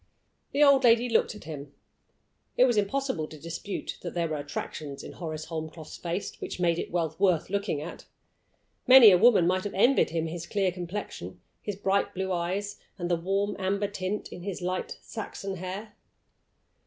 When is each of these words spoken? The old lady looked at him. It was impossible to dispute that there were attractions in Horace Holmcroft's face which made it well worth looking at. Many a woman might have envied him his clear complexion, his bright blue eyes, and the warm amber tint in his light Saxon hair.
The 0.51 0.63
old 0.63 0.83
lady 0.83 1.07
looked 1.09 1.35
at 1.35 1.43
him. 1.43 1.75
It 2.57 2.65
was 2.65 2.75
impossible 2.75 3.27
to 3.27 3.37
dispute 3.39 3.99
that 4.01 4.15
there 4.15 4.27
were 4.27 4.37
attractions 4.39 5.03
in 5.03 5.11
Horace 5.11 5.45
Holmcroft's 5.45 5.97
face 5.97 6.41
which 6.41 6.59
made 6.59 6.79
it 6.79 6.89
well 6.89 7.15
worth 7.19 7.51
looking 7.51 7.81
at. 7.83 8.07
Many 8.87 9.11
a 9.11 9.17
woman 9.19 9.45
might 9.45 9.63
have 9.63 9.75
envied 9.75 10.09
him 10.09 10.25
his 10.25 10.47
clear 10.47 10.71
complexion, 10.71 11.39
his 11.61 11.75
bright 11.75 12.15
blue 12.15 12.31
eyes, 12.31 12.77
and 12.97 13.11
the 13.11 13.15
warm 13.15 13.55
amber 13.59 13.87
tint 13.87 14.29
in 14.29 14.41
his 14.41 14.59
light 14.59 14.97
Saxon 15.01 15.57
hair. 15.57 15.93